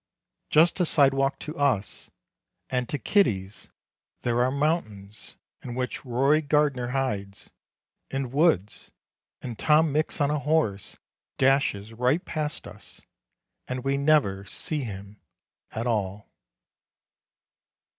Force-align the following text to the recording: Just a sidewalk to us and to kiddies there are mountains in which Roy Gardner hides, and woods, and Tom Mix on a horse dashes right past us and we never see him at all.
Just 0.49 0.79
a 0.79 0.85
sidewalk 0.87 1.37
to 1.41 1.55
us 1.59 2.09
and 2.71 2.89
to 2.89 2.97
kiddies 2.97 3.69
there 4.21 4.43
are 4.43 4.49
mountains 4.49 5.35
in 5.61 5.75
which 5.75 6.03
Roy 6.03 6.41
Gardner 6.41 6.87
hides, 6.87 7.51
and 8.09 8.33
woods, 8.33 8.89
and 9.43 9.59
Tom 9.59 9.91
Mix 9.91 10.19
on 10.19 10.31
a 10.31 10.39
horse 10.39 10.97
dashes 11.37 11.93
right 11.93 12.25
past 12.25 12.65
us 12.65 13.01
and 13.67 13.83
we 13.83 13.95
never 13.95 14.43
see 14.43 14.81
him 14.83 15.21
at 15.69 15.85
all. 15.85 16.27